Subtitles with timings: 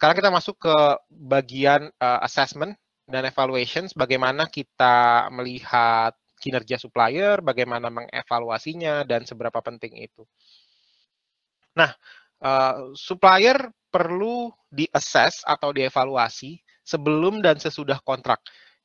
[0.00, 0.76] sekarang kita masuk ke
[1.12, 2.72] bagian uh, assessment
[3.04, 10.24] dan evaluations, bagaimana kita melihat kinerja supplier, bagaimana mengevaluasinya, dan seberapa penting itu.
[11.76, 11.92] Nah,
[12.40, 13.60] uh, supplier
[13.92, 18.40] perlu di-assess atau dievaluasi sebelum dan sesudah kontrak.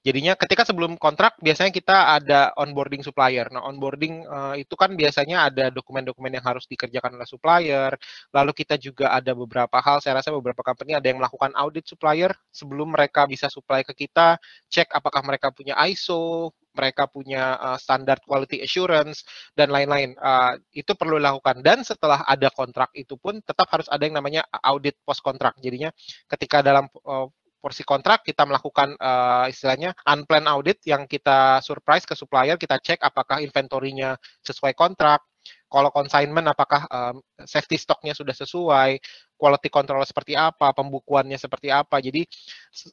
[0.06, 3.50] Jadinya ketika sebelum kontrak biasanya kita ada onboarding supplier.
[3.50, 7.98] Nah, onboarding uh, itu kan biasanya ada dokumen-dokumen yang harus dikerjakan oleh supplier.
[8.30, 12.30] Lalu kita juga ada beberapa hal, saya rasa beberapa company ada yang melakukan audit supplier
[12.54, 14.38] sebelum mereka bisa supply ke kita,
[14.70, 19.26] cek apakah mereka punya ISO, mereka punya uh, standar quality assurance
[19.58, 20.14] dan lain-lain.
[20.22, 24.46] Uh, itu perlu dilakukan dan setelah ada kontrak itu pun tetap harus ada yang namanya
[24.62, 25.58] audit post kontrak.
[25.66, 25.90] Jadinya
[26.30, 27.26] ketika dalam uh,
[27.66, 33.02] porsi kontrak, kita melakukan uh, istilahnya unplanned audit yang kita surprise ke supplier, kita cek
[33.02, 34.14] apakah inventorinya
[34.46, 35.26] sesuai kontrak,
[35.66, 39.02] kalau consignment apakah um, safety stocknya sudah sesuai,
[39.36, 42.00] quality control seperti apa, pembukuannya seperti apa.
[42.00, 42.24] Jadi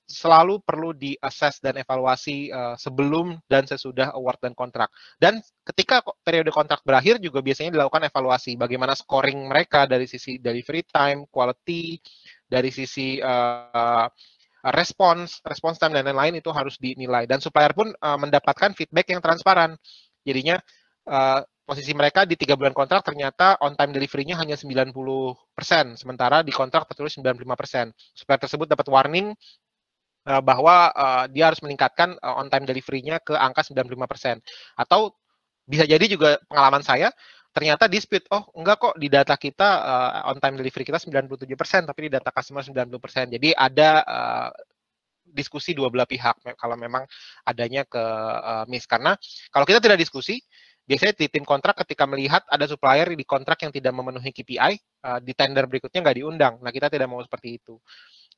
[0.08, 4.90] selalu perlu di-assess dan evaluasi uh, sebelum dan sesudah award dan kontrak.
[5.20, 10.82] Dan ketika periode kontrak berakhir juga biasanya dilakukan evaluasi bagaimana scoring mereka dari sisi delivery
[10.88, 12.00] time, quality,
[12.48, 14.08] dari sisi uh,
[14.70, 17.26] respons, respons time dan lain-lain itu harus dinilai.
[17.26, 19.74] Dan supplier pun uh, mendapatkan feedback yang transparan.
[20.22, 20.62] Jadinya
[21.10, 26.54] uh, posisi mereka di tiga bulan kontrak ternyata on time delivery-nya hanya 90%, sementara di
[26.54, 27.90] kontrak tertulis 95%.
[28.14, 29.34] Supplier tersebut dapat warning
[30.30, 34.38] uh, bahwa uh, dia harus meningkatkan uh, on time delivery-nya ke angka 95%.
[34.78, 35.18] Atau
[35.66, 37.10] bisa jadi juga pengalaman saya,
[37.52, 42.08] ternyata dispute, oh enggak kok di data kita uh, on time delivery kita 97%, tapi
[42.08, 43.36] di data customer 90%.
[43.36, 44.50] Jadi ada uh,
[45.32, 47.04] diskusi dua belah pihak kalau memang
[47.44, 48.88] adanya ke uh, miss.
[48.88, 49.16] Karena
[49.52, 50.40] kalau kita tidak diskusi,
[50.84, 54.72] biasanya di tim kontrak ketika melihat ada supplier di kontrak yang tidak memenuhi KPI,
[55.06, 56.54] uh, di tender berikutnya nggak diundang.
[56.60, 57.76] Nah, kita tidak mau seperti itu.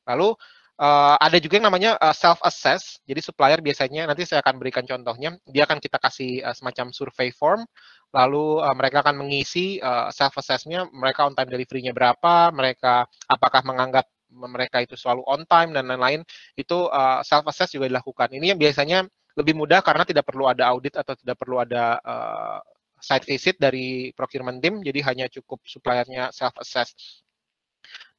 [0.04, 0.36] Lalu
[0.80, 2.98] uh, ada juga yang namanya uh, self assess.
[3.04, 7.30] Jadi supplier biasanya nanti saya akan berikan contohnya, dia akan kita kasih uh, semacam survey
[7.34, 7.66] form
[8.14, 13.66] lalu uh, mereka akan mengisi uh, self assessment mereka on time delivery-nya berapa, mereka apakah
[13.66, 16.22] menganggap mereka itu selalu on time dan lain-lain,
[16.54, 18.30] itu uh, self assess juga dilakukan.
[18.30, 19.02] Ini yang biasanya
[19.34, 22.58] lebih mudah karena tidak perlu ada audit atau tidak perlu ada uh,
[23.02, 26.94] site visit dari procurement team, jadi hanya cukup suppliernya self assess.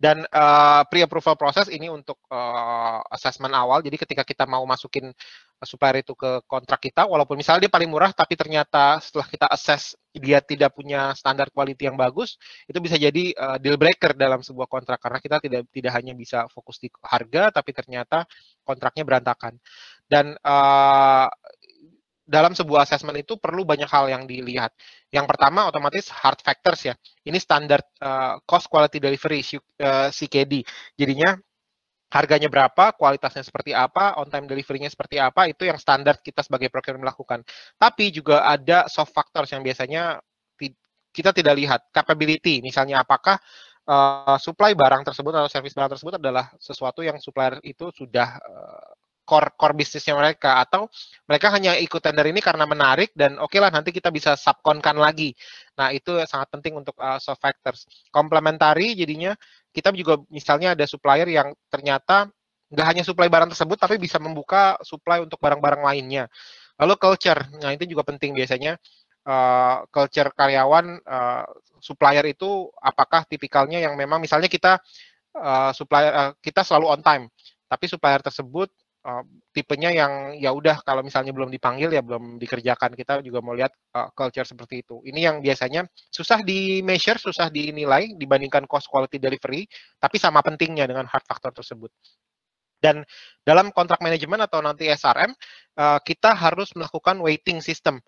[0.06, 3.82] Dan uh, pre-approval proses ini untuk uh, assessment awal.
[3.82, 5.10] Jadi ketika kita mau masukin
[5.66, 9.98] supplier itu ke kontrak kita, walaupun misalnya dia paling murah, tapi ternyata setelah kita assess
[10.14, 12.38] dia tidak punya standar quality yang bagus,
[12.70, 16.46] itu bisa jadi uh, deal breaker dalam sebuah kontrak karena kita tidak tidak hanya bisa
[16.54, 18.30] fokus di harga, tapi ternyata
[18.62, 19.58] kontraknya berantakan.
[20.06, 20.38] Dan
[22.26, 24.74] dalam sebuah assessment itu perlu banyak hal yang dilihat.
[25.14, 26.94] Yang pertama otomatis hard factors ya.
[27.22, 29.46] Ini standar uh, cost quality delivery
[29.80, 30.66] uh, CKD.
[30.98, 31.38] Jadinya
[32.10, 36.74] harganya berapa, kualitasnya seperti apa, on time delivery-nya seperti apa, itu yang standar kita sebagai
[36.74, 37.46] procurement melakukan.
[37.78, 40.20] Tapi juga ada soft factors yang biasanya
[41.16, 41.82] kita tidak lihat.
[41.96, 43.40] Capability, misalnya apakah
[43.88, 48.92] uh, supply barang tersebut atau service barang tersebut adalah sesuatu yang supplier itu sudah uh,
[49.26, 50.88] core core bisnisnya mereka atau
[51.26, 54.96] mereka hanya ikut tender ini karena menarik dan oke okay lah nanti kita bisa subkonkan
[54.96, 55.34] lagi.
[55.76, 57.90] Nah, itu sangat penting untuk uh, soft factors.
[58.14, 59.34] Komplementari jadinya
[59.74, 62.30] kita juga misalnya ada supplier yang ternyata
[62.72, 66.30] nggak hanya supply barang tersebut tapi bisa membuka supply untuk barang-barang lainnya.
[66.80, 67.42] Lalu culture.
[67.60, 68.78] Nah, itu juga penting biasanya
[69.26, 71.44] uh, culture karyawan uh,
[71.82, 74.80] supplier itu apakah tipikalnya yang memang misalnya kita
[75.38, 77.24] uh, supplier uh, kita selalu on time
[77.66, 78.70] tapi supplier tersebut
[79.06, 79.24] uh,
[79.54, 82.98] tipenya yang ya udah kalau misalnya belum dipanggil ya belum dikerjakan.
[82.98, 85.00] Kita juga mau lihat uh, culture seperti itu.
[85.06, 89.70] Ini yang biasanya susah di measure susah dinilai dibandingkan cost quality delivery
[90.02, 91.94] tapi sama pentingnya dengan hard factor tersebut.
[92.82, 93.02] Dan
[93.42, 95.32] dalam kontrak manajemen atau nanti SRM
[95.80, 98.02] uh, kita harus melakukan waiting system.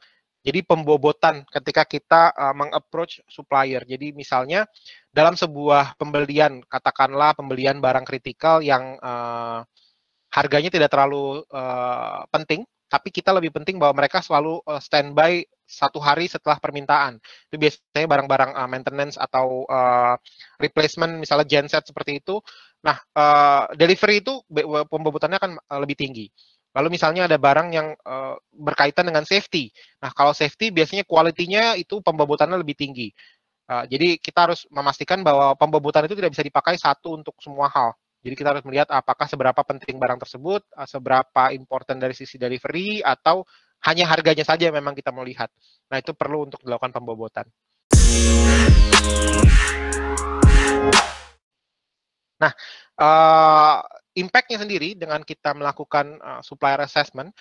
[0.45, 3.83] Jadi pembobotan ketika kita uh, mengapproach supplier.
[3.83, 4.63] Jadi misalnya
[5.11, 9.65] dalam sebuah pembelian, katakanlah pembelian barang kritikal yang uh,
[10.37, 15.97] harganya tidak terlalu uh, penting, tapi kita lebih penting bahwa mereka selalu uh, standby satu
[15.97, 17.17] hari setelah permintaan.
[17.49, 20.13] Itu biasanya barang-barang uh, maintenance atau uh,
[20.61, 22.37] replacement, misalnya genset seperti itu.
[22.85, 24.45] Nah, uh, delivery itu
[24.87, 25.51] pembobotannya akan
[25.81, 26.29] lebih tinggi.
[26.77, 29.73] Lalu misalnya ada barang yang uh, berkaitan dengan safety.
[29.97, 33.09] Nah, kalau safety biasanya kualitinya itu pembobotannya lebih tinggi.
[33.67, 37.97] Uh, jadi kita harus memastikan bahwa pembobotan itu tidak bisa dipakai satu untuk semua hal.
[38.25, 43.05] Jadi kita harus melihat apakah seberapa penting barang tersebut, eh, seberapa important dari sisi delivery,
[43.05, 43.45] atau
[43.85, 45.53] hanya harganya saja yang memang kita mau lihat.
[45.93, 47.45] Nah, itu perlu untuk dilakukan pembobotan.
[52.37, 52.53] Nah,
[53.01, 53.81] uh,
[54.13, 57.33] impact-nya sendiri dengan kita melakukan uh, supplier assessment,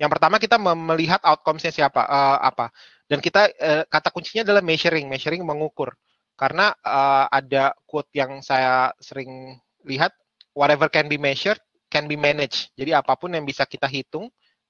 [0.00, 2.70] yang pertama kita melihat outcomes-nya siapa, uh, apa.
[3.08, 5.96] Dan kita uh, kata kuncinya adalah measuring, measuring mengukur.
[6.38, 10.14] Karena uh, ada quote yang saya sering lihat,
[10.56, 11.58] whatever can be measured
[11.88, 12.70] can be managed.
[12.76, 14.28] Jadi apa pun yang bisa kita hitung,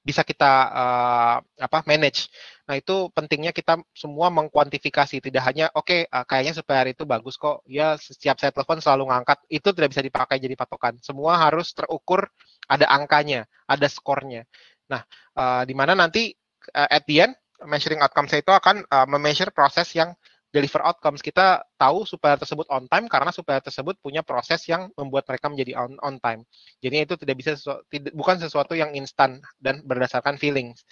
[0.08, 2.31] bisa kita uh, apa manage.
[2.64, 7.37] Nah itu pentingnya kita semua mengkuantifikasi, tidak hanya oke okay, uh, kayaknya supplier itu bagus
[7.37, 10.96] kok, ya setiap saya telepon selalu ngangkat, itu tidak bisa dipakai jadi patokan.
[11.02, 12.25] Semua harus terukur,
[12.70, 14.46] ada angkanya, ada skornya.
[14.88, 15.02] Nah
[15.37, 16.32] uh, di mana nanti
[16.72, 17.34] uh, at the end
[17.66, 20.14] measuring outcome saya itu akan uh, memeasure proses yang
[20.48, 21.20] deliver outcomes.
[21.20, 25.72] Kita tahu supplier tersebut on time karena supplier tersebut punya proses yang membuat mereka menjadi
[25.76, 26.44] on, on time.
[26.80, 30.84] Jadi itu tidak bisa sesuatu, tidak, bukan sesuatu yang instan dan berdasarkan feelings.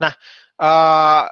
[0.00, 0.12] Nah,
[0.60, 1.24] uh,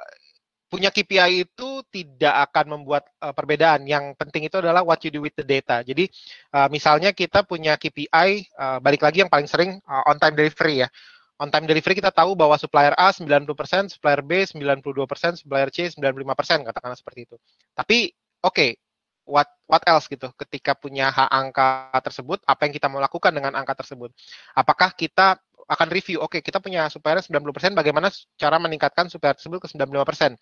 [0.69, 3.85] punya KPI itu tidak akan membuat uh, perbedaan.
[3.85, 5.85] Yang penting itu adalah what you do with the data.
[5.85, 6.09] Jadi
[6.53, 10.85] uh, misalnya kita punya KPI, uh, balik lagi yang paling sering uh, on time delivery
[10.85, 10.89] ya
[11.39, 16.67] on time delivery kita tahu bahwa supplier A 90%, supplier B 92%, supplier C 95%,
[16.67, 17.35] katakanlah seperti itu.
[17.75, 18.11] Tapi
[18.43, 18.69] oke, okay,
[19.27, 23.57] what what else gitu ketika punya hak angka tersebut, apa yang kita mau lakukan dengan
[23.57, 24.13] angka tersebut?
[24.55, 25.35] Apakah kita
[25.65, 30.37] akan review, oke okay, kita punya supplier 90%, bagaimana cara meningkatkan supplier tersebut ke 95%?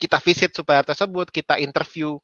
[0.00, 2.16] Kita visit supplier tersebut, kita interview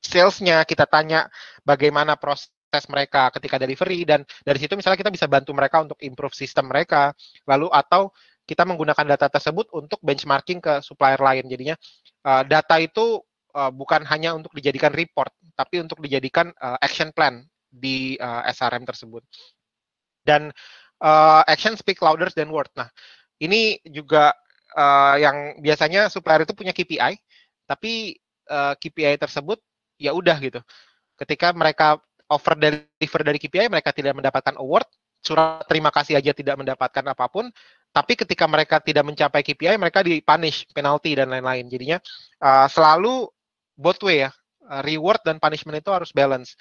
[0.00, 1.28] salesnya, kita tanya
[1.62, 5.98] bagaimana proses tes mereka ketika delivery dan dari situ misalnya kita bisa bantu mereka untuk
[6.04, 7.16] improve sistem mereka.
[7.48, 8.12] Lalu atau
[8.48, 11.44] kita menggunakan data tersebut untuk benchmarking ke supplier lain.
[11.48, 11.76] Jadinya
[12.24, 13.20] uh, data itu
[13.52, 18.88] uh, bukan hanya untuk dijadikan report tapi untuk dijadikan uh, action plan di uh, SRM
[18.88, 19.20] tersebut.
[20.24, 20.48] Dan
[21.04, 22.68] uh, action speak louder than word.
[22.76, 22.88] Nah
[23.40, 24.32] ini juga
[24.76, 27.16] uh, yang biasanya supplier itu punya KPI
[27.68, 28.16] tapi
[28.48, 29.60] uh, KPI tersebut
[30.00, 30.60] ya udah gitu.
[31.18, 34.88] Ketika mereka offer deliver dari KPI mereka tidak mendapatkan award,
[35.24, 37.48] surat terima kasih aja tidak mendapatkan apa pun,
[37.90, 41.66] tapi ketika mereka tidak mencapai KPI mereka dipunish, penalti dan lain-lain.
[41.66, 41.98] Jadinya
[42.44, 43.26] uh, selalu
[43.74, 44.30] both way ya,
[44.68, 46.54] uh, reward dan punishment itu harus balance.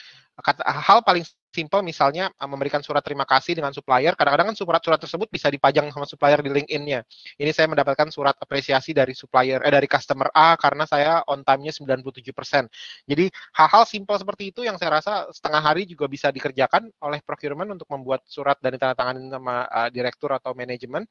[0.62, 4.14] Hal paling simple misalnya uh, memberikan surat terima kasih dengan supplier.
[4.14, 7.02] Kadang-kadang kan surat-surat tersebut bisa dipajang sama supplier di LinkedIn-nya.
[7.42, 11.74] Ini saya mendapatkan surat apresiasi dari supplier eh dari customer A karena saya on time-nya
[11.74, 12.70] 97%.
[13.10, 13.26] Jadi
[13.58, 17.90] hal-hal simple seperti itu yang saya rasa setengah hari juga bisa dikerjakan oleh procurement untuk
[17.90, 21.02] membuat surat dan ditandatangani sama uh, direktur atau manajemen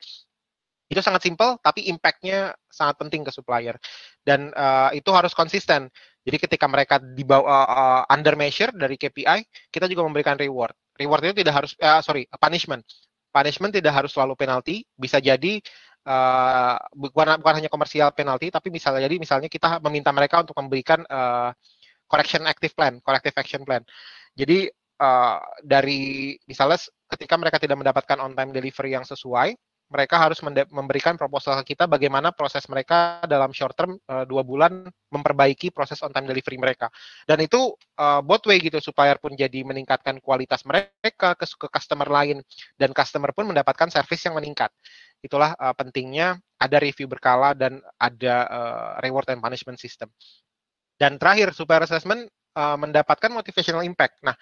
[0.87, 3.75] itu sangat simple tapi impact-nya sangat penting ke supplier
[4.22, 5.90] dan uh, itu harus konsisten
[6.26, 10.75] jadi ketika mereka di bawah uh, under measure dari KPI, kita juga memberikan reward.
[10.99, 12.82] Reward itu tidak harus uh, sorry, punishment.
[13.31, 15.62] Punishment tidak harus selalu penalti, bisa jadi
[16.02, 21.06] uh, bukan bukan hanya komersial penalti, tapi misalnya jadi misalnya kita meminta mereka untuk memberikan
[21.06, 21.55] uh,
[22.11, 23.87] correction active plan, corrective action plan.
[24.34, 24.67] Jadi
[24.99, 29.55] uh, dari misalnya ketika mereka tidak mendapatkan on time delivery yang sesuai,
[29.86, 34.82] mereka harus memberikan proposal ke kita bagaimana proses mereka dalam short term uh, dua bulan
[35.14, 36.90] memperbaiki proses on time delivery mereka.
[37.22, 42.08] Dan itu uh, both way gitu supaya pun jadi meningkatkan kualitas mereka ke, ke customer
[42.10, 42.42] lain.
[42.74, 44.74] Dan customer pun mendapatkan service yang meningkat.
[45.22, 50.10] Itulah uh, pentingnya ada review berkala dan ada uh, reward and punishment system.
[50.98, 52.26] Dan terakhir supplier assessment
[52.56, 54.19] uh, mendapatkan motivational impact.
[54.25, 54.32] Nah,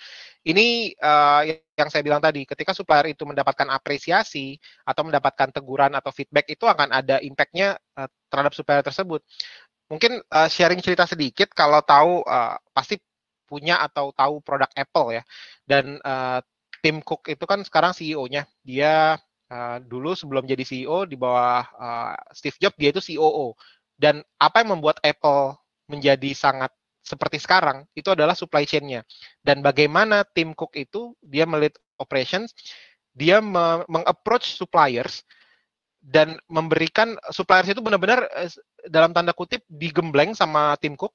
[0.47, 1.43] ini uh,
[1.75, 4.55] yang saya bilang tadi, ketika supplier itu mendapatkan apresiasi
[4.87, 9.21] atau mendapatkan teguran atau feedback itu akan ada impact-nya uh, terhadap supplier tersebut.
[9.91, 12.97] Mungkin uh, sharing cerita sedikit kalau tahu uh, pasti
[13.45, 15.23] punya atau tahu produk Apple ya.
[15.67, 16.41] Dan uh,
[16.81, 18.49] Tim Cook itu kan sekarang CEO-nya.
[18.65, 19.19] Dia
[19.51, 23.53] uh, dulu sebelum jadi CEO di bawah uh, Steve Jobs dia itu COO.
[23.95, 25.55] Dan apa yang membuat Apple
[25.89, 26.73] menjadi sangat
[27.05, 29.05] seperti sekarang itu adalah supply chain-nya.
[29.45, 32.57] Dan bagaimana tim Cook itu dia melihat operations,
[33.13, 33.39] dia
[33.87, 35.23] mengapproach suppliers
[36.05, 38.53] dan memberikan suppliers itu benar-benar eh,
[38.89, 41.13] dalam tanda kutip digembleng sama tim Cook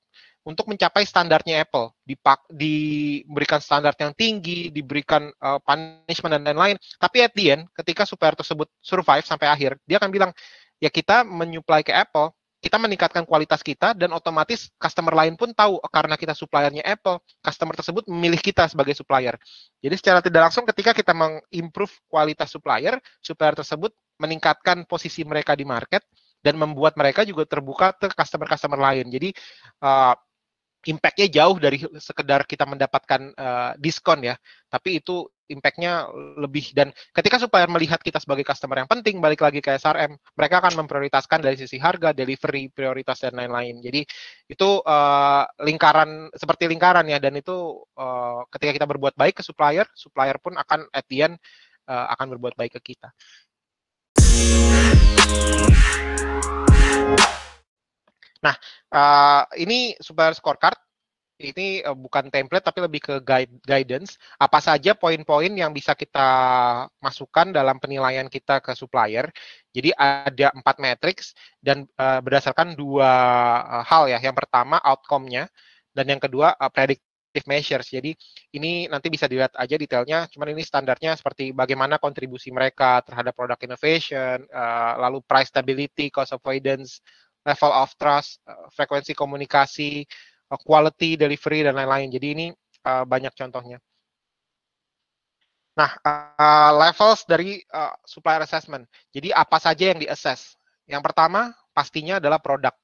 [0.47, 6.79] untuk mencapai standarnya Apple, dipak, diberikan standar yang tinggi, diberikan uh, punishment dan lain-lain.
[6.95, 10.31] Tapi at the end, ketika supplier tersebut survive sampai akhir, dia akan bilang,
[10.79, 15.79] ya kita menyuplai ke Apple, kita meningkatkan kualitas kita dan otomatis customer lain pun tahu
[15.87, 19.39] karena kita suppliernya Apple, customer tersebut memilih kita sebagai supplier.
[19.79, 25.63] Jadi secara tidak langsung ketika kita mengimprove kualitas supplier, supplier tersebut meningkatkan posisi mereka di
[25.63, 26.03] market
[26.43, 29.07] dan membuat mereka juga terbuka ke customer-customer lain.
[29.07, 29.31] Jadi
[29.83, 30.15] uh,
[30.87, 34.35] impact-nya jauh dari sekedar kita mendapatkan uh, diskon ya,
[34.71, 36.05] tapi itu impact-nya
[36.37, 40.61] lebih dan ketika supplier melihat kita sebagai customer yang penting, balik lagi ke SRM, mereka
[40.61, 43.81] akan memprioritaskan dari sisi harga, delivery, prioritas dan lain-lain.
[43.81, 44.05] Jadi
[44.45, 49.89] itu uh, lingkaran seperti lingkaran ya, dan itu uh, ketika kita berbuat baik ke supplier,
[49.97, 51.35] supplier pun akan at the end
[51.89, 53.09] uh, akan berbuat baik ke kita.
[58.39, 58.55] Nah,
[58.95, 60.79] uh, ini supplier scorecard
[61.39, 64.19] ini uh, bukan template tapi lebih ke guide, guidance.
[64.39, 66.27] Apa saja poin-poin yang bisa kita
[66.99, 69.27] masukkan dalam penilaian kita ke supplier.
[69.71, 73.11] Jadi ada empat matrix dan uh, berdasarkan dua
[73.87, 74.19] hal ya.
[74.19, 75.47] Yang pertama outcome-nya
[75.95, 77.87] dan yang kedua predictive measures.
[77.87, 78.15] Jadi
[78.55, 80.27] ini nanti bisa dilihat aja detailnya.
[80.27, 84.43] Cuman ini standarnya seperti bagaimana kontribusi mereka terhadap product innovation,
[84.99, 86.99] lalu price stability, cost avoidance,
[87.45, 90.03] level of trust, uh, frekuensi komunikasi,
[90.51, 92.09] uh, quality delivery dan lain-lain.
[92.11, 92.45] Jadi ini
[92.85, 93.77] uh, banyak contohnya.
[95.79, 98.83] Nah, uh, levels dari uh, supplier assessment.
[99.15, 100.59] Jadi apa saja yang di-assess?
[100.83, 102.75] Yang pertama pastinya adalah produk.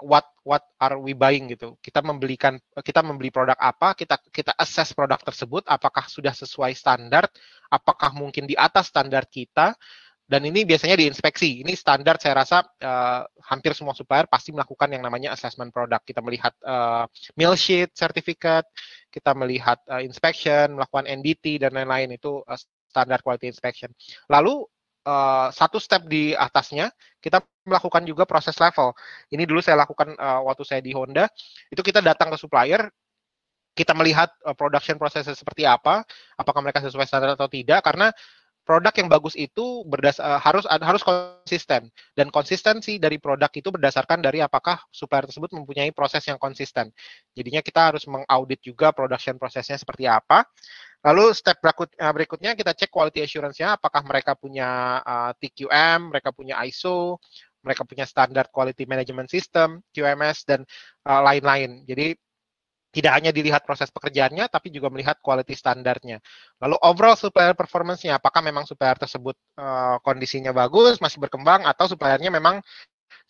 [0.00, 1.76] What what are we buying gitu.
[1.78, 7.28] Kita membelikan kita membeli produk apa, kita kita assess produk tersebut apakah sudah sesuai standar,
[7.68, 9.76] apakah mungkin di atas standar kita
[10.30, 11.66] dan ini biasanya diinspeksi.
[11.66, 16.06] Ini standar saya rasa uh, hampir semua supplier pasti melakukan yang namanya assessment product.
[16.06, 18.70] Kita melihat uh, meal sheet, certificate,
[19.10, 23.90] kita melihat uh, inspection, melakukan NDT dan lain-lain itu uh, standar quality inspection.
[24.30, 24.62] Lalu
[25.02, 28.94] uh, satu step di atasnya kita melakukan juga proses level.
[29.34, 31.26] Ini dulu saya lakukan uh, waktu saya di Honda.
[31.74, 32.86] Itu kita datang ke supplier,
[33.74, 36.06] kita melihat production prosesnya seperti apa,
[36.38, 38.14] apakah mereka sesuai standar atau tidak karena
[38.70, 44.22] produk yang bagus itu berdas uh, harus harus konsisten dan konsistensi dari produk itu berdasarkan
[44.22, 46.94] dari apakah supplier tersebut mempunyai proses yang konsisten.
[47.34, 50.46] Jadinya kita harus mengaudit juga production prosesnya seperti apa.
[51.02, 56.30] Lalu step berikut, uh, berikutnya kita cek quality assurance-nya apakah mereka punya eh, TQM, mereka
[56.30, 57.18] punya ISO,
[57.66, 60.62] mereka punya standar quality management system, QMS dan
[61.02, 61.82] lain-lain.
[61.82, 62.06] Uh, Jadi
[62.90, 66.18] tidak hanya dilihat proses pekerjaannya, tapi juga melihat quality standarnya.
[66.58, 72.34] Lalu overall supplier performance-nya, apakah memang supplier tersebut uh, kondisinya bagus, masih berkembang, atau suppliernya
[72.34, 72.58] memang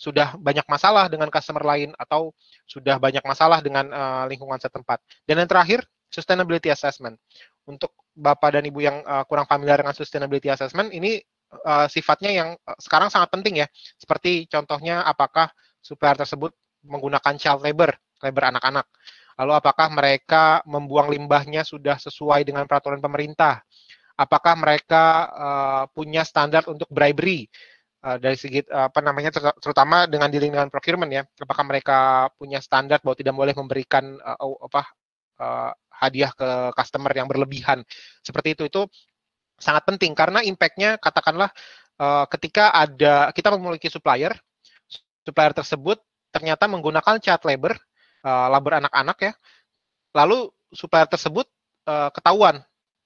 [0.00, 2.32] sudah banyak masalah dengan customer lain, atau
[2.64, 5.04] sudah banyak masalah dengan uh, lingkungan setempat.
[5.28, 7.20] Dan yang terakhir, sustainability assessment.
[7.68, 11.20] Untuk Bapak dan Ibu yang uh, kurang familiar dengan sustainability assessment, ini
[11.68, 12.48] uh, sifatnya yang
[12.80, 13.68] sekarang sangat penting ya.
[14.00, 15.52] Seperti contohnya apakah
[15.84, 17.92] supplier tersebut menggunakan child labor,
[18.24, 18.88] labor anak-anak
[19.40, 23.64] Lalu apakah mereka membuang limbahnya sudah sesuai dengan peraturan pemerintah?
[24.20, 27.48] Apakah mereka uh, punya standar untuk bribery
[28.04, 31.24] uh, dari segi uh, apa namanya terutama dengan dealing dengan procurement ya?
[31.40, 34.82] Apakah mereka punya standar bahwa tidak boleh memberikan uh, apa
[35.40, 37.80] uh, hadiah ke customer yang berlebihan?
[38.20, 38.84] Seperti itu itu
[39.56, 41.48] sangat penting karena impact-nya katakanlah
[41.96, 44.36] uh, ketika ada kita memiliki supplier,
[45.24, 45.96] supplier tersebut
[46.28, 47.72] ternyata menggunakan child labor
[48.24, 49.32] uh, labor anak-anak ya.
[50.16, 51.46] Lalu supplier tersebut
[51.86, 52.62] uh, ketahuan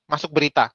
[0.08, 0.72] masuk berita.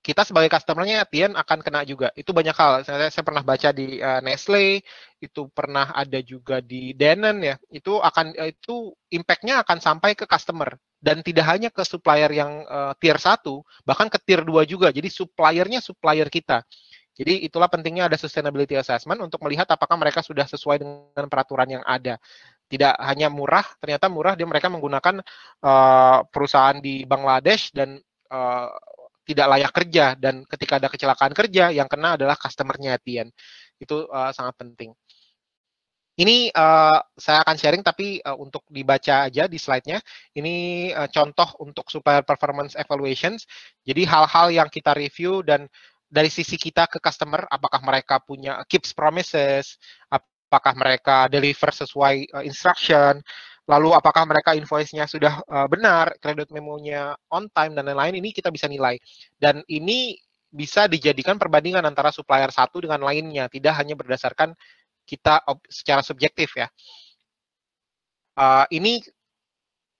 [0.00, 2.08] Kita sebagai customernya Tien akan kena juga.
[2.16, 2.88] Itu banyak hal.
[2.88, 4.80] Saya, saya pernah baca di uh, Nestle,
[5.20, 7.56] itu pernah ada juga di Danone ya.
[7.68, 10.72] Itu akan itu impact-nya akan sampai ke customer
[11.04, 13.44] dan tidak hanya ke supplier yang uh, tier 1,
[13.84, 14.88] bahkan ke tier 2 juga.
[14.88, 16.64] Jadi suppliernya supplier kita.
[17.20, 21.84] Jadi itulah pentingnya ada sustainability assessment untuk melihat apakah mereka sudah sesuai dengan peraturan yang
[21.84, 22.16] ada
[22.70, 25.18] tidak hanya murah, ternyata murah dia mereka menggunakan
[25.66, 27.98] uh, perusahaan di Bangladesh dan
[28.30, 28.70] uh,
[29.26, 33.26] tidak layak kerja dan ketika ada kecelakaan kerja yang kena adalah customernya Tian.
[33.82, 34.94] Itu uh, sangat penting.
[36.20, 39.98] Ini uh, saya akan sharing tapi uh, untuk dibaca aja di slide-nya.
[40.36, 40.54] Ini
[40.92, 43.48] uh, contoh untuk supplier performance evaluations.
[43.82, 45.64] Jadi hal-hal yang kita review dan
[46.10, 49.78] dari sisi kita ke customer, apakah mereka punya keeps promises,
[50.50, 53.22] apakah mereka deliver sesuai uh, instruction,
[53.70, 58.50] lalu apakah mereka invoice-nya sudah uh, benar, kredit memonya on time dan lain-lain, ini kita
[58.50, 58.98] bisa nilai.
[59.38, 60.18] Dan ini
[60.50, 64.50] bisa dijadikan perbandingan antara supplier satu dengan lainnya, tidak hanya berdasarkan
[65.06, 66.66] kita secara subjektif ya.
[68.34, 68.98] Uh, ini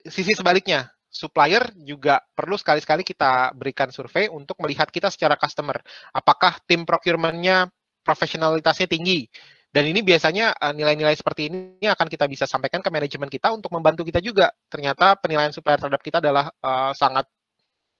[0.02, 5.78] sisi sebaliknya, supplier juga perlu sekali-sekali kita berikan survei untuk melihat kita secara customer.
[6.10, 7.70] Apakah tim procurement-nya
[8.02, 9.30] profesionalitasnya tinggi?
[9.70, 13.70] Dan ini biasanya eh, nilai-nilai seperti ini akan kita bisa sampaikan ke manajemen kita untuk
[13.70, 14.50] membantu kita juga.
[14.66, 17.30] Ternyata penilaian supplier terhadap kita adalah uh, sangat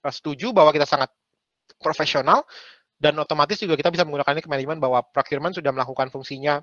[0.02, 1.14] uh, setuju bahwa kita sangat
[1.78, 2.42] profesional
[2.98, 6.58] dan otomatis juga kita bisa menggunakan ini ke manajemen bahwa procurement sudah melakukan fungsinya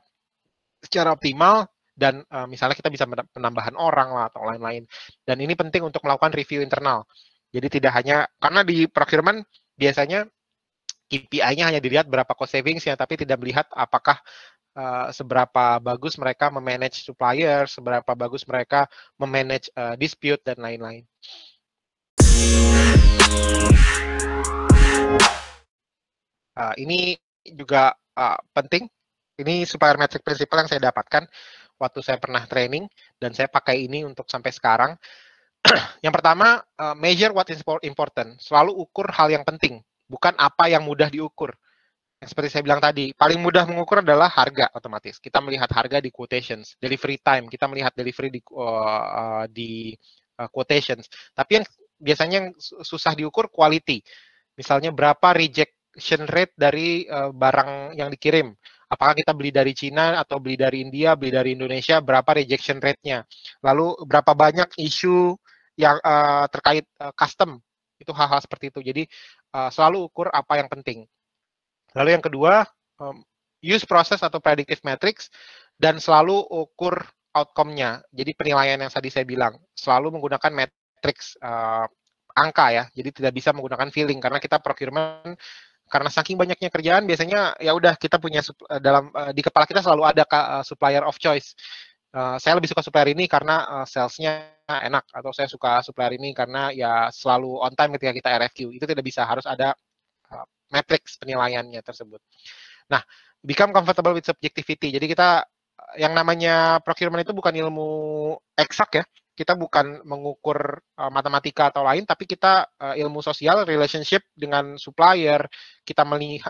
[0.84, 1.66] secara optimal
[1.98, 4.86] dan uh, misalnya kita bisa penambahan orang lah atau lain-lain.
[5.24, 7.08] Dan ini penting untuk melakukan review internal.
[7.50, 9.40] Jadi tidak hanya karena di procurement
[9.80, 10.28] biasanya
[11.08, 14.20] KPI-nya hanya dilihat berapa cost savings ya, tapi tidak melihat apakah
[14.78, 18.86] uh, seberapa bagus mereka memanage supplier, seberapa bagus mereka
[19.18, 21.02] memanage uh, dispute dan lain-lain.
[26.58, 28.86] Uh, ini juga uh, penting.
[29.38, 31.30] Ini supplier metric principle yang saya dapatkan
[31.78, 32.90] waktu saya pernah training
[33.22, 34.98] dan saya pakai ini untuk sampai sekarang.
[36.06, 38.42] yang pertama, uh, measure what is important.
[38.42, 41.54] Selalu ukur hal yang penting, bukan apa yang mudah diukur.
[42.18, 45.22] Seperti saya bilang tadi, paling mudah mengukur adalah harga otomatis.
[45.22, 49.94] Kita melihat harga di quotations, delivery time, kita melihat delivery di, uh, di
[50.42, 51.06] uh, quotations.
[51.38, 51.66] Tapi yang
[52.02, 54.02] biasanya yang susah diukur quality.
[54.58, 58.58] Misalnya berapa rejection rate dari uh, barang yang dikirim
[58.88, 63.28] apakah kita beli dari Cina atau beli dari India, beli dari Indonesia, berapa rejection rate-nya.
[63.64, 65.36] Lalu berapa banyak isu
[65.78, 67.60] yang uh, terkait uh, custom,
[68.00, 68.80] itu hal-hal seperti itu.
[68.82, 69.04] Jadi
[69.54, 71.06] uh, selalu ukur apa yang penting.
[71.98, 72.62] Lalu yang kedua,
[73.02, 73.26] um,
[73.66, 75.34] use process atau predictive metrics,
[75.82, 77.02] dan selalu ukur
[77.34, 78.06] outcome-nya.
[78.14, 81.90] Jadi penilaian yang tadi saya bilang, selalu menggunakan matrix uh,
[82.38, 85.34] angka ya, jadi tidak bisa menggunakan feeling, karena kita procurement
[85.88, 89.80] karena saking banyaknya kerjaan biasanya ya udah kita punya uh, dalam uh, di kepala kita
[89.80, 91.56] selalu ada uh, supplier of choice.
[92.12, 96.36] Uh, saya lebih suka supplier ini karena uh, salesnya enak atau saya suka supplier ini
[96.36, 98.60] karena ya selalu on time ketika kita RFQ.
[98.76, 99.76] Itu tidak bisa harus ada
[100.34, 102.20] uh, matrix penilaiannya tersebut.
[102.92, 103.04] Nah,
[103.44, 104.92] become comfortable with subjectivity.
[104.96, 105.44] Jadi kita
[105.96, 107.90] yang namanya procurement itu bukan ilmu
[108.58, 109.06] eksak ya
[109.38, 115.46] kita bukan mengukur uh, matematika atau lain, tapi kita uh, ilmu sosial, relationship dengan supplier,
[115.86, 116.02] kita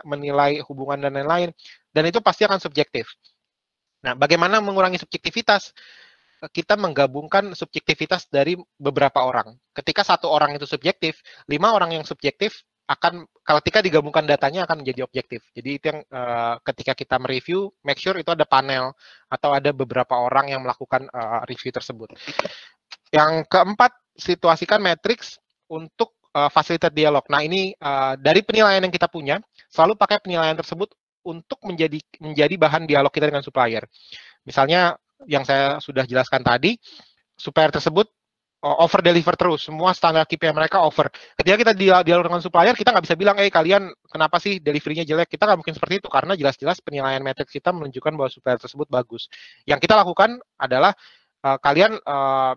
[0.07, 1.51] menilai hubungan dan lain-lain,
[1.91, 3.11] dan itu pasti akan subjektif.
[4.07, 5.75] Nah, bagaimana mengurangi subjektivitas?
[6.37, 9.57] Kita menggabungkan subjektivitas dari beberapa orang.
[9.73, 11.19] Ketika satu orang itu subjektif,
[11.49, 15.43] lima orang yang subjektif akan ketika digabungkan datanya akan menjadi objektif.
[15.51, 18.95] Jadi itu yang uh, ketika kita mereview, make sure itu ada panel
[19.27, 22.15] atau ada beberapa orang yang melakukan uh, review tersebut.
[23.11, 25.35] Yang keempat, situasikan matriks
[25.67, 27.27] untuk uh, fasilitas dialog.
[27.27, 30.95] Nah, ini uh, dari penilaian yang kita punya, selalu pakai penilaian tersebut
[31.27, 33.83] untuk menjadi menjadi bahan dialog kita dengan supplier.
[34.47, 34.95] Misalnya
[35.27, 36.79] yang saya sudah jelaskan tadi,
[37.35, 38.07] supplier tersebut
[38.81, 41.07] over deliver terus, semua standar KPI mereka over.
[41.37, 45.31] Ketika kita dialog dengan supplier, kita nggak bisa bilang, eh kalian kenapa sih deliverynya jelek?
[45.31, 49.31] Kita nggak mungkin seperti itu karena jelas-jelas penilaian matriks kita menunjukkan bahwa supplier tersebut bagus.
[49.63, 50.91] Yang kita lakukan adalah
[51.45, 52.53] uh, kalian uh,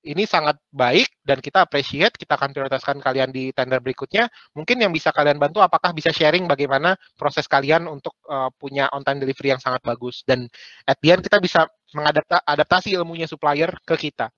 [0.00, 4.32] ini sangat baik dan kita appreciate, kita akan prioritaskan kalian di tender berikutnya.
[4.56, 9.04] Mungkin yang bisa kalian bantu apakah bisa sharing bagaimana proses kalian untuk uh, punya on
[9.04, 10.48] time delivery yang sangat bagus dan
[10.88, 14.32] at the end kita bisa mengadaptasi ilmunya supplier ke kita.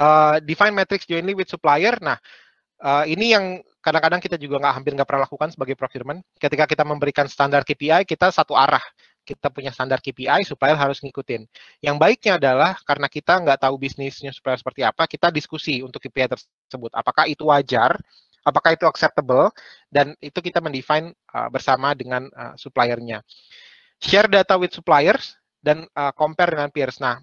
[0.00, 1.92] Uh, define metrics jointly with supplier.
[2.00, 2.16] Nah,
[2.80, 6.24] uh, ini yang kadang-kadang kita juga nggak hampir nggak pernah lakukan sebagai procurement.
[6.40, 8.80] Ketika kita memberikan standar KPI, kita satu arah
[9.30, 11.44] kita punya standar KPI, supplier harus ngikutin.
[11.84, 16.34] Yang baiknya adalah karena kita nggak tahu bisnisnya supplier seperti apa, kita diskusi untuk KPI
[16.34, 16.90] tersebut.
[16.96, 17.94] Apakah itu wajar,
[18.42, 19.52] apakah itu acceptable,
[19.92, 23.22] dan itu kita mendefine uh, bersama dengan uh, suppliernya.
[24.00, 26.98] Share data with suppliers dan uh, compare dengan peers.
[26.98, 27.20] Nah,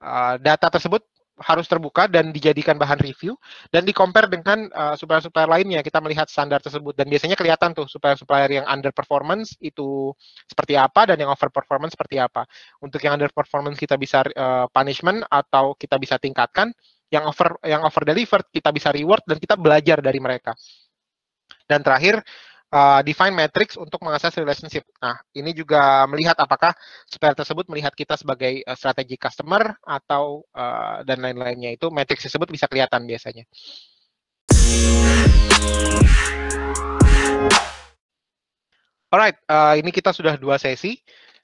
[0.00, 1.02] uh, data tersebut
[1.40, 3.38] harus terbuka dan dijadikan bahan review
[3.72, 3.96] dan di
[4.28, 5.80] dengan uh, supplier-supplier lainnya.
[5.80, 10.12] Kita melihat standar tersebut dan biasanya kelihatan tuh supplier-supplier yang under performance itu
[10.44, 12.44] seperti apa dan yang over performance seperti apa.
[12.84, 16.74] Untuk yang under performance kita bisa uh, punishment atau kita bisa tingkatkan.
[17.12, 20.56] Yang over yang over delivered kita bisa reward dan kita belajar dari mereka.
[21.68, 22.20] Dan terakhir
[22.72, 24.88] uh, define metrics untuk mengakses relationship.
[24.98, 26.72] Nah, ini juga melihat apakah
[27.04, 32.48] supplier tersebut melihat kita sebagai uh, strategi customer atau uh, dan lain-lainnya itu matriks tersebut
[32.48, 33.44] bisa kelihatan biasanya.
[39.12, 40.96] Alright, uh, ini kita sudah dua sesi.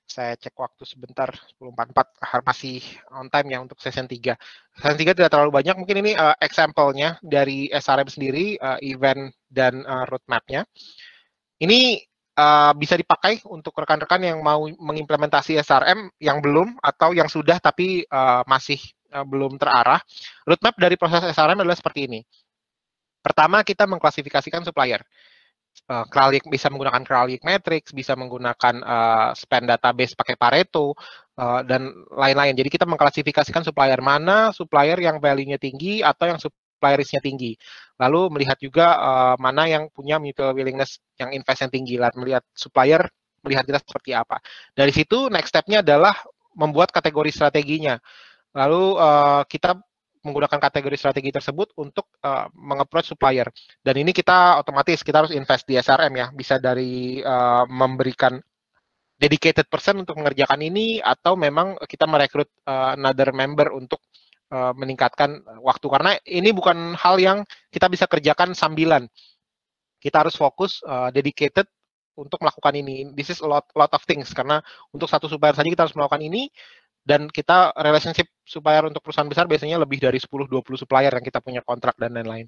[0.09, 1.29] Saya cek waktu sebentar,
[1.61, 2.81] 10.44 masih
[3.13, 4.41] on time ya untuk session 3.
[4.81, 9.85] Session 3 tidak terlalu banyak, mungkin ini uh, example-nya dari SRM sendiri, uh, event dan
[9.85, 10.65] uh, roadmap-nya.
[11.59, 11.99] Ini
[12.39, 18.07] uh, bisa dipakai untuk rekan-rekan yang mau mengimplementasi SRM yang belum atau yang sudah tapi
[18.07, 18.79] uh, masih
[19.13, 19.99] uh, belum terarah.
[20.47, 22.21] Roadmap dari proses SRM adalah seperti ini.
[23.19, 25.03] Pertama, kita mengklasifikasikan supplier.
[25.87, 30.95] Uh, Kralik bisa menggunakan Kralik Matrix, bisa menggunakan uh, spend database pakai Pareto,
[31.39, 32.55] uh, dan lain-lain.
[32.59, 36.41] Jadi kita mengklasifikasikan supplier mana, supplier yang value-nya tinggi, atau yang
[36.79, 37.59] supplier risk-nya tinggi.
[37.99, 42.47] Lalu melihat juga uh, mana yang punya mutual willingness yang invest yang tinggi, lalu melihat
[42.55, 43.03] supplier,
[43.43, 44.39] melihat kita seperti apa.
[44.71, 46.15] Dari situ next step-nya adalah
[46.55, 47.99] membuat kategori strateginya.
[48.55, 49.75] Lalu uh, kita
[50.23, 53.51] menggunakan kategori strategi tersebut untuk uh, mengapproach supplier.
[53.83, 58.39] Dan ini kita otomatis kita harus invest di SRM ya, bisa dari uh, memberikan
[59.19, 63.99] dedicated person untuk mengerjakan ini atau memang kita merekrut uh, another member untuk
[64.53, 67.39] uh, meningkatkan waktu karena ini bukan hal yang
[67.73, 69.07] kita bisa kerjakan sambilan.
[69.99, 71.67] Kita harus fokus uh, dedicated
[72.19, 73.11] untuk melakukan ini.
[73.15, 74.63] This is a lot lot of things karena
[74.95, 76.51] untuk satu supplier saja kita harus melakukan ini
[77.09, 81.65] dan kita relationship supplier untuk perusahaan besar biasanya lebih dari 10-20 supplier yang kita punya
[81.65, 82.45] kontrak dan lain-lain.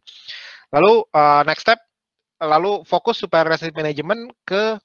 [0.68, 1.80] Lalu uh, next step,
[2.42, 4.76] lalu fokus supplier relationship management ke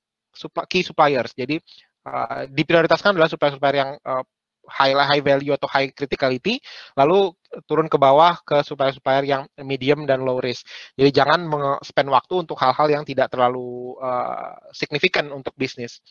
[0.71, 1.36] key suppliers.
[1.36, 1.60] Jadi
[2.08, 4.23] uh, diprioritaskan adalah supplier-supplier yang uh,
[4.67, 6.60] high high value atau high criticality,
[6.97, 7.32] lalu
[7.69, 10.67] turun ke bawah ke supplier-supplier yang medium dan low risk.
[10.97, 11.47] Jadi jangan
[11.82, 16.04] spend waktu untuk hal-hal yang tidak terlalu uh, signifikan untuk bisnis.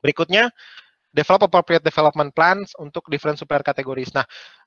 [0.00, 0.48] Berikutnya,
[1.16, 4.12] develop appropriate development plans untuk different supplier categories.
[4.12, 4.24] Nah,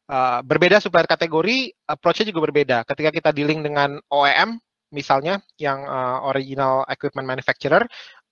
[0.09, 2.77] uh, berbeda supplier kategori, approach-nya juga berbeda.
[2.89, 4.57] Ketika kita dealing dengan OEM,
[4.89, 7.85] misalnya yang uh, original equipment manufacturer,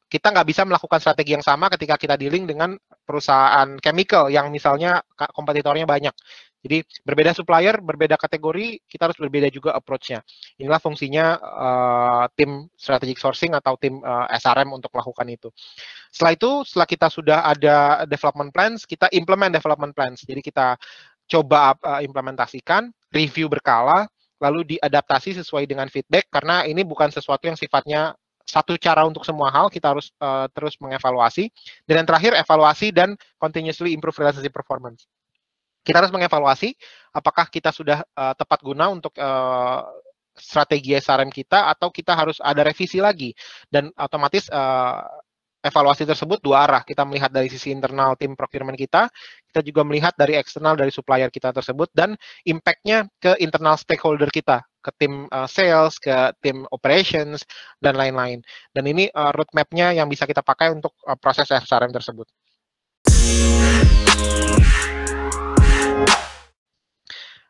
[0.07, 5.03] kita nggak bisa melakukan strategi yang sama ketika kita dealing dengan perusahaan chemical yang misalnya
[5.35, 6.15] kompetitornya banyak.
[6.63, 10.25] Jadi berbeda supplier, berbeda kategori, kita harus berbeda juga approach-nya.
[10.57, 15.47] Inilah fungsinya uh, tim strategic sourcing atau tim uh, SRM untuk melakukan itu.
[16.11, 20.25] Setelah itu, setelah kita sudah ada development plans, kita implement development plans.
[20.25, 20.75] Jadi kita
[21.29, 24.09] coba uh, implementasikan, review berkala,
[24.41, 28.13] lalu diadaptasi sesuai dengan feedback karena ini bukan sesuatu yang sifatnya
[28.47, 31.51] satu cara untuk semua hal kita harus uh, terus mengevaluasi.
[31.83, 35.03] Dan yang terakhir evaluasi dan continuously improve relationship performance.
[35.83, 36.71] Kita harus mengevaluasi
[37.11, 39.83] apakah kita sudah uh, tepat guna untuk uh,
[40.39, 43.35] strategi SRM kita atau kita harus ada revisi lagi.
[43.67, 45.03] Dan otomatis uh,
[45.67, 46.81] evaluasi tersebut dua arah.
[46.87, 49.11] Kita melihat dari sisi internal tim procurement kita,
[49.51, 52.15] kita juga melihat dari eksternal dari supplier kita tersebut dan
[52.47, 57.43] impact-nya ke internal stakeholder kita, ke tim uh, sales, ke tim operations
[57.83, 58.39] dan lain-lain.
[58.71, 62.31] Dan ini uh, roadmap-nya yang bisa kita pakai untuk uh, proses SRM tersebut.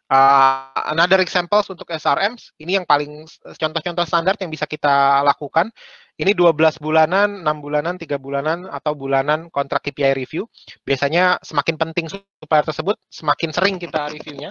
[0.08, 5.68] Uh, another examples untuk SRMs, ini yang paling contoh-contoh standar yang bisa kita lakukan.
[6.18, 10.50] Ini 12 bulanan, 6 bulanan, 3 bulanan, atau bulanan kontrak KPI review.
[10.82, 14.50] Biasanya semakin penting supplier tersebut, semakin sering kita reviewnya.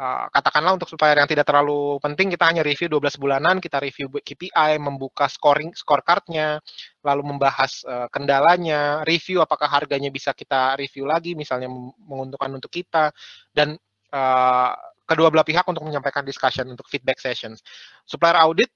[0.00, 4.08] Uh, katakanlah untuk supplier yang tidak terlalu penting, kita hanya review 12 bulanan, kita review
[4.08, 6.56] KPI, membuka scoring scorecard-nya,
[7.04, 11.68] lalu membahas uh, kendalanya, review apakah harganya bisa kita review lagi, misalnya
[12.00, 13.12] menguntungkan untuk kita,
[13.52, 13.76] dan
[14.16, 14.72] uh,
[15.04, 17.60] kedua belah pihak untuk menyampaikan discussion untuk feedback sessions.
[18.08, 18.72] Supplier audit,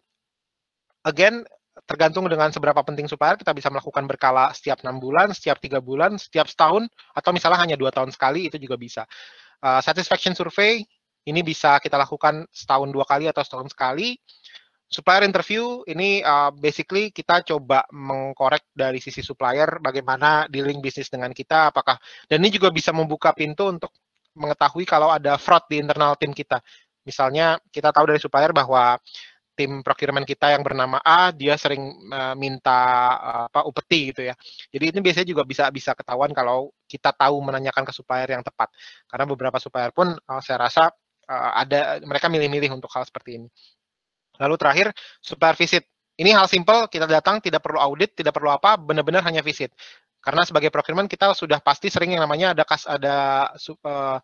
[1.09, 1.41] again,
[1.89, 6.21] tergantung dengan seberapa penting supplier, kita bisa melakukan berkala setiap enam bulan, setiap tiga bulan,
[6.21, 6.85] setiap setahun,
[7.17, 9.09] atau misalnya hanya dua tahun sekali, itu juga bisa.
[9.65, 10.85] Uh, satisfaction survey,
[11.25, 14.17] ini bisa kita lakukan setahun dua kali atau setahun sekali.
[14.85, 21.35] Supplier interview, ini uh, basically kita coba mengkorek dari sisi supplier bagaimana dealing bisnis dengan
[21.35, 21.99] kita, apakah,
[22.31, 23.91] dan ini juga bisa membuka pintu untuk
[24.39, 26.63] mengetahui kalau ada fraud di internal tim kita.
[27.03, 29.01] Misalnya kita tahu dari supplier bahwa
[29.55, 32.81] tim procurement kita yang bernama A dia sering uh, minta
[33.19, 34.35] uh, apa upeti gitu ya.
[34.71, 38.71] Jadi ini biasanya juga bisa bisa ketahuan kalau kita tahu menanyakan ke supplier yang tepat.
[39.07, 40.91] Karena beberapa supplier pun uh, saya rasa
[41.29, 43.49] uh, ada mereka milih-milih untuk hal seperti ini.
[44.39, 44.87] Lalu terakhir
[45.23, 45.85] supplier visit.
[46.15, 49.75] Ini hal simple, kita datang tidak perlu audit, tidak perlu apa, benar-benar hanya visit.
[50.23, 54.19] Karena sebagai procurement kita sudah pasti sering yang namanya ada kas ada uh,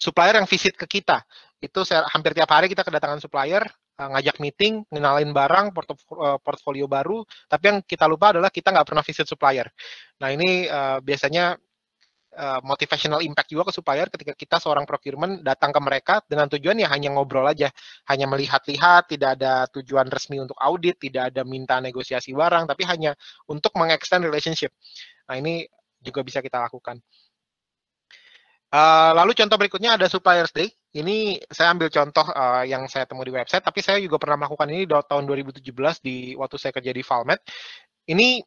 [0.00, 1.20] supplier yang visit ke kita.
[1.60, 3.62] Itu saya, hampir tiap hari kita kedatangan supplier,
[4.00, 8.86] uh, ngajak meeting, ngenalin barang, portfolio, portfolio baru, tapi yang kita lupa adalah kita nggak
[8.88, 9.68] pernah visit supplier.
[10.18, 11.54] Nah ini uh, biasanya
[12.34, 16.76] uh, motivational impact juga ke supplier ketika kita seorang procurement datang ke mereka dengan tujuan
[16.78, 17.70] ya hanya ngobrol aja,
[18.10, 23.14] hanya melihat-lihat, tidak ada tujuan resmi untuk audit, tidak ada minta negosiasi barang, tapi hanya
[23.48, 24.74] untuk mengextend relationship.
[25.30, 25.64] Nah, ini
[26.04, 27.00] juga bisa kita lakukan.
[28.74, 30.66] Uh, lalu contoh berikutnya ada Suppliers Day.
[30.94, 34.66] Ini saya ambil contoh uh, yang saya temu di website, tapi saya juga pernah melakukan
[34.66, 35.62] ini di tahun 2017
[36.02, 37.38] di waktu saya kerja di Valmet.
[38.10, 38.42] Ini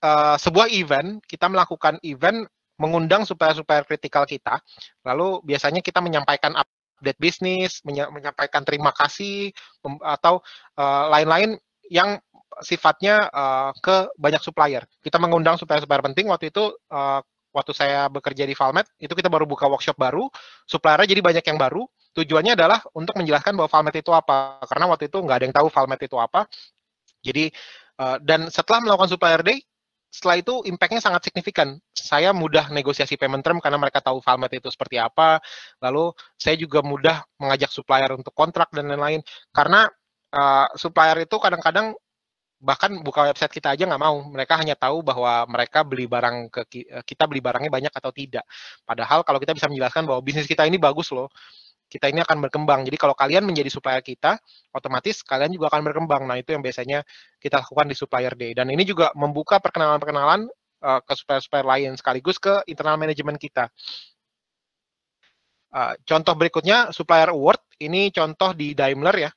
[0.00, 2.48] uh, sebuah event, kita melakukan event
[2.80, 4.56] mengundang supplier-supplier kritikal kita.
[5.04, 9.52] Lalu biasanya kita menyampaikan update bisnis, menyampaikan terima kasih
[10.00, 10.40] atau
[11.12, 11.60] lain-lain uh,
[11.92, 12.16] yang
[12.64, 14.88] sifatnya uh, ke banyak supplier.
[15.04, 17.20] Kita mengundang supplier-supplier penting waktu itu uh,
[17.52, 20.32] waktu saya bekerja di Valmet itu kita baru buka workshop baru,
[20.64, 21.84] suppliernya jadi banyak yang baru.
[22.10, 24.58] Tujuannya adalah untuk menjelaskan bahwa Valmet itu apa.
[24.66, 26.50] Karena waktu itu nggak ada yang tahu Valmet itu apa.
[27.22, 27.52] Jadi
[28.24, 29.60] dan setelah melakukan supplier day,
[30.10, 31.78] setelah itu impact-nya sangat signifikan.
[31.94, 35.38] Saya mudah negosiasi payment term karena mereka tahu format itu seperti apa.
[35.78, 39.22] Lalu saya juga mudah mengajak supplier untuk kontrak dan lain-lain.
[39.54, 39.86] Karena
[40.34, 41.94] uh, supplier itu kadang-kadang
[42.60, 44.18] bahkan buka website kita aja nggak mau.
[44.34, 46.62] Mereka hanya tahu bahwa mereka beli barang ke
[47.06, 48.44] kita beli barangnya banyak atau tidak.
[48.84, 51.32] Padahal kalau kita bisa menjelaskan bahwa bisnis kita ini bagus loh,
[51.90, 52.86] kita ini akan berkembang.
[52.86, 54.38] Jadi kalau kalian menjadi supplier kita,
[54.70, 56.22] otomatis kalian juga akan berkembang.
[56.30, 57.02] Nah itu yang biasanya
[57.42, 58.54] kita lakukan di supplier day.
[58.54, 60.46] Dan ini juga membuka perkenalan-perkenalan
[60.86, 63.66] uh, ke supplier-supplier lain sekaligus ke internal manajemen kita.
[65.74, 67.58] Uh, contoh berikutnya supplier award.
[67.82, 69.30] Ini contoh di Daimler ya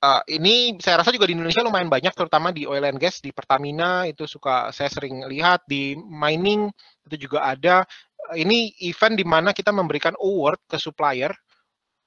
[0.00, 3.30] uh, ini saya rasa juga di Indonesia lumayan banyak, terutama di oil and gas, di
[3.30, 6.72] Pertamina itu suka saya sering lihat di mining
[7.06, 7.84] itu juga ada.
[8.30, 11.32] Ini event di mana kita memberikan award ke supplier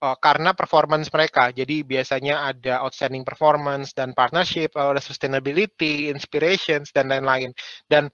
[0.04, 1.56] uh, karena performance mereka.
[1.56, 7.56] Jadi biasanya ada outstanding performance dan partnership, ada sustainability, inspirations dan lain-lain.
[7.88, 8.12] Dan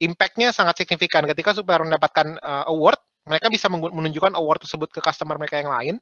[0.00, 2.96] impact-nya sangat signifikan ketika supplier mendapatkan uh, award,
[3.28, 5.96] mereka bisa menunjukkan award tersebut ke customer mereka yang lain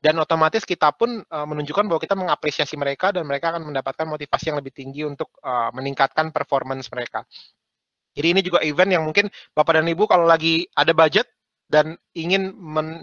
[0.00, 4.56] dan otomatis kita pun menunjukkan bahwa kita mengapresiasi mereka dan mereka akan mendapatkan motivasi yang
[4.56, 5.28] lebih tinggi untuk
[5.76, 7.28] meningkatkan performance mereka.
[8.16, 11.28] Jadi ini juga event yang mungkin Bapak dan Ibu kalau lagi ada budget
[11.70, 12.50] dan ingin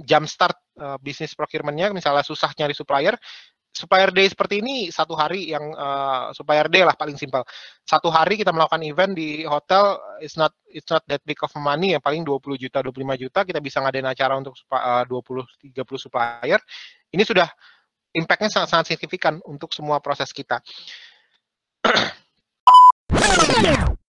[0.04, 3.16] jumpstart uh, bisnis procurement-nya, misalnya susah nyari supplier,
[3.78, 7.46] supplier day seperti ini satu hari yang uh, supplier day lah paling simpel.
[7.86, 11.94] Satu hari kita melakukan event di hotel it's not it's not that big of money
[11.94, 16.60] ya paling 20 juta 25 juta kita bisa ngadain acara untuk uh, 20 30 supplier.
[17.14, 17.46] Ini sudah
[18.18, 20.58] impact-nya sangat sangat signifikan untuk semua proses kita.